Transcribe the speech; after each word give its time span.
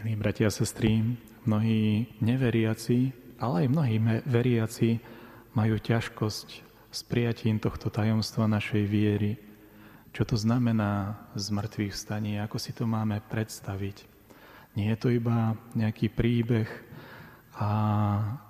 Milí 0.00 0.16
bratia 0.16 0.48
a 0.48 0.54
sestry, 0.54 1.04
mnohí 1.44 2.08
neveriaci, 2.24 3.12
ale 3.36 3.68
aj 3.68 3.68
mnohí 3.68 4.00
veriaci 4.24 4.96
majú 5.52 5.76
ťažkosť 5.76 6.48
s 6.88 7.00
prijatím 7.04 7.60
tohto 7.60 7.92
tajomstva 7.92 8.48
našej 8.48 8.80
viery. 8.88 9.36
Čo 10.16 10.24
to 10.24 10.40
znamená 10.40 11.20
z 11.36 11.52
mŕtvych 11.52 11.92
vstanie, 11.92 12.40
ako 12.40 12.56
si 12.56 12.72
to 12.72 12.88
máme 12.88 13.20
predstaviť. 13.28 14.08
Nie 14.72 14.96
je 14.96 14.98
to 15.04 15.12
iba 15.12 15.52
nejaký 15.76 16.08
príbeh, 16.08 16.68
a 17.60 17.70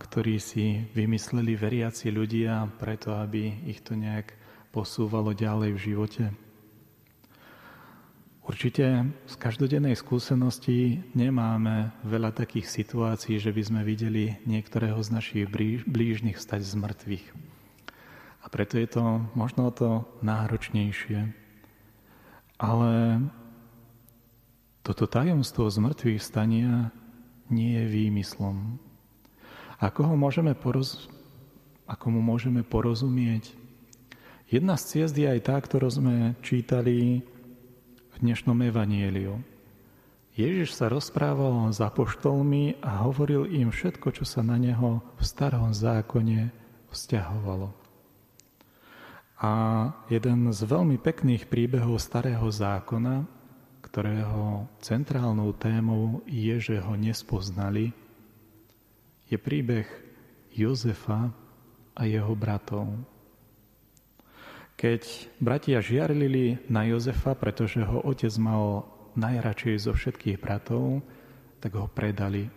ktorý 0.07 0.39
si 0.39 0.87
vymysleli 0.95 1.59
veriaci 1.59 2.15
ľudia 2.15 2.63
preto, 2.79 3.11
aby 3.19 3.67
ich 3.67 3.83
to 3.83 3.99
nejak 3.99 4.39
posúvalo 4.71 5.35
ďalej 5.35 5.71
v 5.75 5.83
živote. 5.83 6.25
Určite 8.41 9.05
z 9.29 9.35
každodennej 9.37 9.93
skúsenosti 9.95 11.05
nemáme 11.13 11.93
veľa 12.09 12.33
takých 12.33 12.73
situácií, 12.73 13.37
že 13.37 13.53
by 13.53 13.63
sme 13.63 13.81
videli 13.85 14.41
niektorého 14.49 14.97
z 15.05 15.13
našich 15.13 15.45
blížnych 15.85 16.41
stať 16.41 16.65
z 16.65 16.75
mŕtvych. 16.81 17.27
A 18.41 18.47
preto 18.49 18.81
je 18.81 18.89
to 18.89 19.05
možno 19.37 19.69
to 19.69 20.09
náročnejšie. 20.25 21.37
Ale 22.57 22.93
toto 24.81 25.05
tajomstvo 25.05 25.69
z 25.69 25.77
mŕtvych 25.77 26.21
stania 26.25 26.89
nie 27.53 27.77
je 27.77 27.85
výmyslom. 27.93 28.81
Ako, 29.81 30.13
ho 30.13 30.15
môžeme 30.17 30.57
poroz... 30.57 31.13
Ako 31.85 32.09
mu 32.15 32.23
môžeme 32.23 32.63
porozumieť? 32.63 33.53
Jedna 34.47 34.79
z 34.79 34.85
ciest 35.05 35.15
je 35.19 35.27
aj 35.27 35.41
tá, 35.47 35.57
ktorú 35.59 35.91
sme 35.91 36.39
čítali 36.43 37.23
dnešnom 38.21 38.61
evanieliu. 38.69 39.41
Ježiš 40.37 40.77
sa 40.77 40.93
rozprával 40.93 41.73
s 41.73 41.81
apoštolmi 41.81 42.79
a 42.85 43.03
hovoril 43.09 43.49
im 43.49 43.73
všetko, 43.73 44.13
čo 44.13 44.29
sa 44.29 44.45
na 44.45 44.61
neho 44.61 45.01
v 45.17 45.23
starom 45.25 45.73
zákone 45.73 46.53
vzťahovalo. 46.93 47.73
A 49.41 49.53
jeden 50.13 50.53
z 50.53 50.61
veľmi 50.69 51.01
pekných 51.01 51.49
príbehov 51.49 51.97
starého 51.97 52.45
zákona, 52.45 53.25
ktorého 53.81 54.69
centrálnou 54.85 55.57
témou 55.57 56.21
je, 56.29 56.61
že 56.61 56.77
ho 56.77 56.93
nespoznali, 57.01 57.97
je 59.33 59.41
príbeh 59.41 59.89
Jozefa 60.53 61.33
a 61.97 62.03
jeho 62.05 62.37
bratov. 62.37 62.85
Keď 64.81 65.29
bratia 65.37 65.85
žiarlili 65.85 66.65
na 66.73 66.89
Jozefa, 66.89 67.37
pretože 67.37 67.85
ho 67.85 68.01
otec 68.01 68.33
mal 68.41 68.89
najradšej 69.13 69.77
zo 69.77 69.93
všetkých 69.93 70.41
bratov, 70.41 71.05
tak 71.61 71.77
ho 71.77 71.85
predali. 71.85 72.49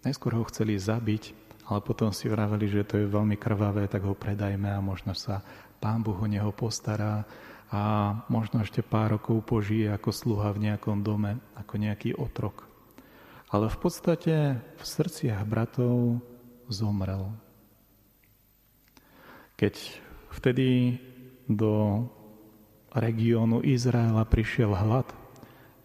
Najskôr 0.00 0.32
ho 0.40 0.48
chceli 0.48 0.80
zabiť, 0.80 1.36
ale 1.68 1.84
potom 1.84 2.08
si 2.08 2.32
vraveli, 2.32 2.72
že 2.72 2.88
to 2.88 2.96
je 2.96 3.12
veľmi 3.12 3.36
krvavé, 3.36 3.84
tak 3.84 4.08
ho 4.08 4.16
predajme 4.16 4.64
a 4.64 4.80
možno 4.80 5.12
sa 5.12 5.44
pán 5.76 6.00
Boh 6.00 6.16
o 6.16 6.24
neho 6.24 6.56
postará 6.56 7.28
a 7.68 7.82
možno 8.32 8.64
ešte 8.64 8.80
pár 8.80 9.20
rokov 9.20 9.44
požije 9.44 9.92
ako 9.92 10.16
sluha 10.16 10.56
v 10.56 10.72
nejakom 10.72 11.04
dome, 11.04 11.36
ako 11.52 11.76
nejaký 11.76 12.16
otrok. 12.16 12.64
Ale 13.52 13.68
v 13.68 13.76
podstate 13.76 14.56
v 14.56 14.82
srdciach 14.88 15.44
bratov 15.44 16.24
zomrel. 16.72 17.28
Keď 19.60 19.74
vtedy 20.32 20.96
do 21.46 22.04
regiónu 22.90 23.62
Izraela 23.62 24.26
prišiel 24.26 24.74
hlad, 24.74 25.06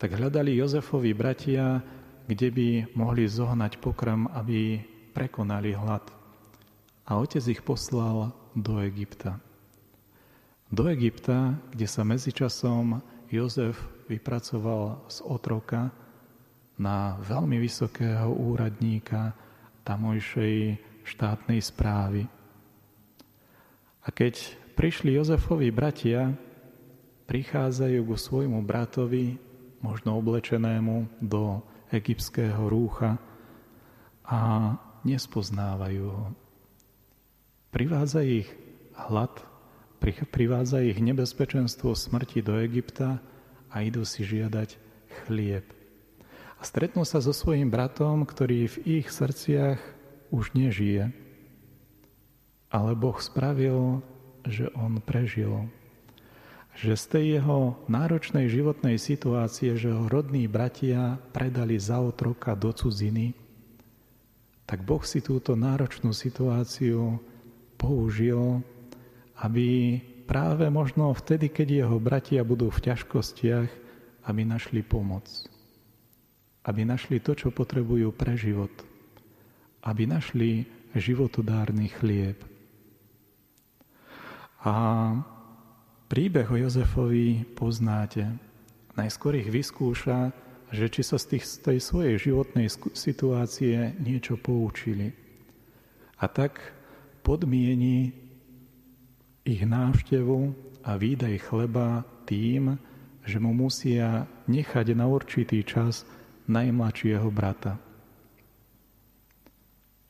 tak 0.01 0.17
hľadali 0.17 0.57
Jozefovi 0.57 1.13
bratia, 1.13 1.81
kde 2.25 2.49
by 2.49 2.67
mohli 2.97 3.29
zohnať 3.29 3.77
pokrm, 3.77 4.25
aby 4.33 4.81
prekonali 5.13 5.77
hlad. 5.77 6.01
A 7.05 7.19
otec 7.21 7.43
ich 7.45 7.61
poslal 7.61 8.33
do 8.57 8.81
Egypta. 8.81 9.37
Do 10.71 10.87
Egypta, 10.87 11.59
kde 11.75 11.85
sa 11.85 12.07
medzičasom 12.07 13.03
Jozef 13.27 13.75
vypracoval 14.07 15.03
z 15.11 15.19
otroka 15.27 15.91
na 16.79 17.19
veľmi 17.19 17.59
vysokého 17.59 18.31
úradníka 18.31 19.35
tamojšej 19.83 20.79
štátnej 21.03 21.59
správy. 21.59 22.23
A 24.01 24.07
keď 24.09 24.60
prišli 24.73 25.15
Jozefovi 25.15 25.69
bratia, 25.69 26.35
prichádzajú 27.27 27.99
ku 28.03 28.15
svojmu 28.19 28.59
bratovi, 28.65 29.39
možno 29.81 30.19
oblečenému 30.19 31.21
do 31.23 31.63
egyptského 31.89 32.69
rúcha 32.69 33.17
a 34.27 34.73
nespoznávajú 35.03 36.05
ho. 36.07 36.27
Privádza 37.71 38.21
ich 38.21 38.47
hlad, 38.95 39.31
privádza 40.29 40.83
ich 40.83 40.99
nebezpečenstvo 40.99 41.95
smrti 41.95 42.43
do 42.43 42.59
Egypta 42.59 43.23
a 43.71 43.75
idú 43.81 44.03
si 44.03 44.27
žiadať 44.27 44.75
chlieb. 45.23 45.65
A 46.59 46.61
stretnú 46.61 47.07
sa 47.07 47.17
so 47.23 47.33
svojím 47.33 47.73
bratom, 47.73 48.27
ktorý 48.27 48.69
v 48.69 49.01
ich 49.01 49.07
srdciach 49.09 49.81
už 50.29 50.53
nežije. 50.53 51.09
Ale 52.69 52.91
Boh 52.93 53.17
spravil 53.17 54.05
že 54.47 54.69
on 54.73 55.01
prežil. 55.03 55.69
Že 56.79 56.93
z 56.95 57.05
tej 57.11 57.25
jeho 57.39 57.75
náročnej 57.91 58.47
životnej 58.47 58.95
situácie, 58.95 59.75
že 59.75 59.91
ho 59.91 60.07
rodní 60.07 60.47
bratia 60.47 61.19
predali 61.35 61.75
za 61.75 61.99
otroka 61.99 62.55
do 62.55 62.71
cudziny, 62.71 63.35
tak 64.63 64.87
Boh 64.87 65.03
si 65.03 65.19
túto 65.19 65.59
náročnú 65.59 66.15
situáciu 66.15 67.19
použil, 67.75 68.63
aby 69.43 69.99
práve 70.23 70.71
možno 70.71 71.11
vtedy, 71.11 71.51
keď 71.51 71.67
jeho 71.83 71.97
bratia 71.99 72.39
budú 72.47 72.71
v 72.71 72.87
ťažkostiach, 72.87 73.69
aby 74.31 74.41
našli 74.47 74.79
pomoc. 74.79 75.27
Aby 76.63 76.87
našli 76.87 77.19
to, 77.19 77.35
čo 77.35 77.51
potrebujú 77.51 78.15
pre 78.15 78.39
život. 78.39 78.71
Aby 79.83 80.07
našli 80.07 80.63
životodárny 80.95 81.91
chlieb. 81.91 82.39
A 84.61 84.73
príbeh 86.05 86.45
o 86.53 86.57
Jozefovi 86.57 87.49
poznáte. 87.57 88.29
Najskôr 88.93 89.41
ich 89.41 89.49
vyskúša, 89.49 90.29
že 90.69 90.85
či 90.87 91.01
sa 91.01 91.17
z, 91.17 91.35
tých, 91.35 91.45
z 91.49 91.55
tej 91.65 91.77
svojej 91.81 92.15
životnej 92.21 92.69
situácie 92.93 93.97
niečo 93.97 94.37
poučili. 94.37 95.11
A 96.21 96.29
tak 96.29 96.61
podmieni 97.25 98.13
ich 99.41 99.65
návštevu 99.65 100.53
a 100.85 100.93
výdaj 100.93 101.35
chleba 101.49 102.05
tým, 102.29 102.77
že 103.25 103.37
mu 103.41 103.53
musia 103.53 104.29
nechať 104.45 104.93
na 104.93 105.09
určitý 105.09 105.65
čas 105.65 106.05
najmladšieho 106.45 107.27
brata. 107.33 107.77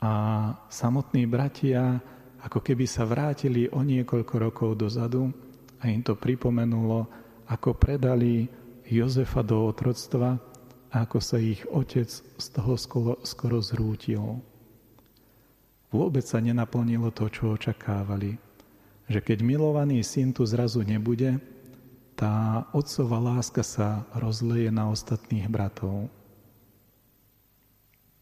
A 0.02 0.14
samotní 0.68 1.24
bratia 1.30 2.02
ako 2.42 2.60
keby 2.62 2.90
sa 2.90 3.06
vrátili 3.06 3.70
o 3.70 3.86
niekoľko 3.86 4.36
rokov 4.42 4.70
dozadu 4.78 5.30
a 5.78 5.90
im 5.90 6.02
to 6.02 6.18
pripomenulo, 6.18 7.06
ako 7.46 7.78
predali 7.78 8.50
Jozefa 8.90 9.46
do 9.46 9.70
otroctva 9.70 10.36
a 10.92 10.96
ako 11.06 11.20
sa 11.22 11.38
ich 11.40 11.64
otec 11.70 12.10
z 12.12 12.46
toho 12.52 12.74
skoro, 12.76 13.14
skoro 13.24 13.62
zrútil. 13.64 14.42
Vôbec 15.92 16.24
sa 16.24 16.40
nenaplnilo 16.40 17.12
to, 17.12 17.28
čo 17.28 17.56
očakávali. 17.56 18.40
Že 19.12 19.20
keď 19.22 19.38
milovaný 19.44 20.04
syn 20.08 20.32
tu 20.32 20.48
zrazu 20.48 20.88
nebude, 20.88 21.40
tá 22.16 22.64
otcová 22.72 23.20
láska 23.20 23.64
sa 23.64 24.08
rozleje 24.16 24.72
na 24.72 24.88
ostatných 24.88 25.52
bratov. 25.52 26.08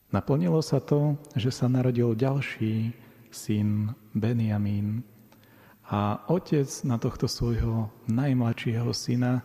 Naplnilo 0.10 0.58
sa 0.66 0.82
to, 0.82 1.14
že 1.38 1.54
sa 1.54 1.70
narodil 1.70 2.18
ďalší 2.18 2.94
syn 3.30 3.94
Benjamín. 4.14 5.06
A 5.90 6.22
otec 6.30 6.70
na 6.86 7.02
tohto 7.02 7.26
svojho 7.26 7.90
najmladšieho 8.06 8.94
syna 8.94 9.42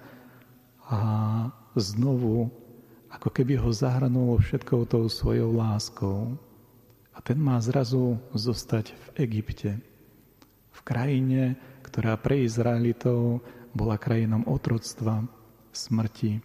a 0.84 1.00
znovu 1.72 2.52
ako 3.14 3.28
keby 3.30 3.56
ho 3.56 3.70
zahrnul 3.70 4.36
všetkou 4.42 4.84
tou 4.90 5.06
svojou 5.08 5.54
láskou. 5.54 6.34
A 7.14 7.22
ten 7.22 7.38
má 7.38 7.56
zrazu 7.62 8.18
zostať 8.34 8.90
v 8.92 9.08
Egypte. 9.22 9.70
V 10.74 10.80
krajine, 10.82 11.54
ktorá 11.86 12.18
pre 12.18 12.42
Izraelitov 12.42 13.38
bola 13.70 13.94
krajinom 13.96 14.42
otroctva, 14.50 15.22
smrti, 15.70 16.42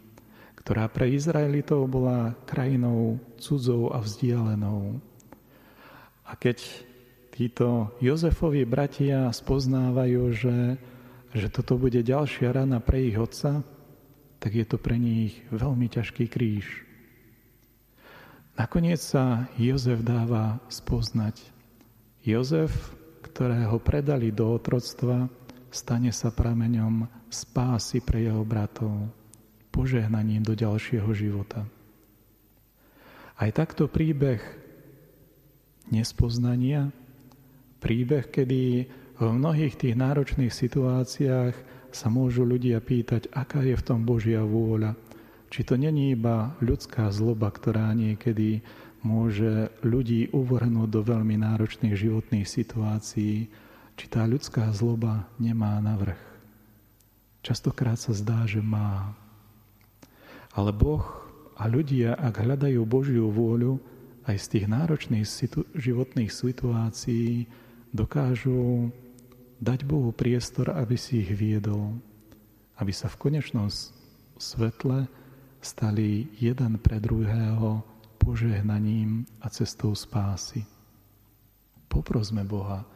ktorá 0.61 0.85
pre 0.93 1.09
Izraelitov 1.09 1.89
bola 1.89 2.37
krajinou 2.45 3.17
cudzou 3.41 3.89
a 3.89 3.97
vzdialenou. 3.97 5.01
A 6.29 6.37
keď 6.37 6.61
títo 7.39 7.95
Jozefovi 8.03 8.67
bratia 8.67 9.31
spoznávajú, 9.31 10.23
že, 10.35 10.75
že 11.31 11.47
toto 11.47 11.79
bude 11.79 12.03
ďalšia 12.03 12.51
rana 12.51 12.83
pre 12.83 13.07
ich 13.07 13.15
otca, 13.15 13.63
tak 14.43 14.51
je 14.51 14.67
to 14.67 14.75
pre 14.75 14.99
nich 14.99 15.39
veľmi 15.47 15.87
ťažký 15.87 16.27
kríž. 16.27 16.67
Nakoniec 18.59 18.99
sa 18.99 19.47
Jozef 19.55 20.03
dáva 20.03 20.59
spoznať. 20.67 21.39
Jozef, 22.27 22.75
ktorého 23.23 23.79
predali 23.79 24.35
do 24.35 24.51
otroctva, 24.51 25.31
stane 25.71 26.11
sa 26.11 26.35
prameňom 26.35 27.07
spásy 27.31 28.03
pre 28.03 28.27
jeho 28.27 28.43
bratov, 28.43 29.07
požehnaním 29.71 30.43
do 30.43 30.59
ďalšieho 30.59 31.07
života. 31.15 31.63
Aj 33.39 33.47
takto 33.55 33.87
príbeh 33.87 34.43
nespoznania, 35.87 36.91
príbeh, 37.79 38.27
kedy 38.27 38.61
v 39.19 39.23
mnohých 39.23 39.75
tých 39.75 39.95
náročných 39.99 40.51
situáciách 40.51 41.55
sa 41.89 42.07
môžu 42.07 42.45
ľudia 42.45 42.79
pýtať, 42.79 43.31
aká 43.33 43.65
je 43.65 43.75
v 43.75 43.85
tom 43.85 44.05
Božia 44.05 44.45
vôľa, 44.45 44.95
či 45.49 45.65
to 45.65 45.75
není 45.75 46.13
iba 46.13 46.53
ľudská 46.61 47.09
zloba, 47.09 47.49
ktorá 47.49 47.89
niekedy 47.97 48.61
môže 49.01 49.73
ľudí 49.81 50.29
uvrhnúť 50.29 50.89
do 50.91 51.01
veľmi 51.01 51.39
náročných 51.39 51.95
životných 51.97 52.45
situácií, 52.45 53.49
či 53.99 54.05
tá 54.07 54.23
ľudská 54.23 54.69
zloba 54.71 55.27
nemá 55.41 55.81
navrh. 55.81 56.19
Častokrát 57.41 57.97
sa 57.97 58.11
zdá, 58.11 58.45
že 58.45 58.59
má. 58.59 59.15
Ale 60.53 60.75
Boh 60.75 61.03
a 61.55 61.67
ľudia, 61.67 62.15
ak 62.15 62.43
hľadajú 62.43 62.81
Božiu 62.83 63.31
vôľu, 63.31 63.79
aj 64.29 64.35
z 64.37 64.45
tých 64.55 64.65
náročných 64.69 65.25
situ- 65.25 65.67
životných 65.73 66.29
situácií 66.29 67.49
dokážu 67.93 68.89
dať 69.59 69.83
Bohu 69.83 70.15
priestor, 70.15 70.71
aby 70.71 70.95
si 70.95 71.21
ich 71.25 71.31
viedol, 71.35 71.99
aby 72.79 72.93
sa 72.95 73.11
v 73.11 73.19
konečnom 73.29 73.67
svetle 74.39 75.09
stali 75.59 76.31
jeden 76.39 76.79
pre 76.79 77.03
druhého 77.03 77.83
požehnaním 78.19 79.27
a 79.43 79.51
cestou 79.51 79.91
spásy. 79.91 80.63
Poprosme 81.91 82.47
Boha, 82.47 82.87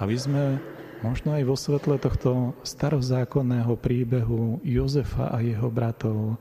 aby 0.00 0.16
sme 0.18 0.58
možno 1.04 1.36
aj 1.38 1.44
vo 1.46 1.54
svetle 1.54 2.00
tohto 2.02 2.58
starozákonného 2.66 3.78
príbehu 3.78 4.58
Jozefa 4.66 5.30
a 5.30 5.38
jeho 5.38 5.70
bratov 5.70 6.40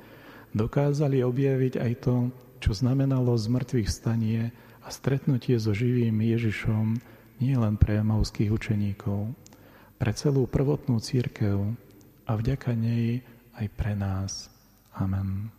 dokázali 0.56 1.22
objaviť 1.22 1.74
aj 1.78 1.94
to, 2.02 2.16
čo 2.58 2.74
znamenalo 2.74 3.38
zmrtvých 3.38 3.90
stanie 3.90 4.50
a 4.82 4.90
stretnutie 4.90 5.60
so 5.62 5.76
živým 5.76 6.18
Ježišom 6.18 6.98
nie 7.42 7.56
len 7.58 7.78
pre 7.78 8.02
mauských 8.02 8.50
učeníkov, 8.54 9.34
pre 9.98 10.12
celú 10.14 10.46
prvotnú 10.46 11.02
církev 11.02 11.74
a 12.26 12.32
vďaka 12.38 12.74
nej 12.78 13.26
aj 13.58 13.68
pre 13.74 13.94
nás. 13.98 14.50
Amen. 14.94 15.57